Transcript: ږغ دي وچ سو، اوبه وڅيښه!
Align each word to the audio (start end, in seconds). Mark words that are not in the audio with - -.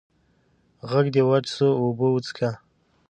ږغ 0.89 1.05
دي 1.13 1.21
وچ 1.29 1.45
سو، 1.55 1.67
اوبه 1.81 2.05
وڅيښه! 2.13 2.51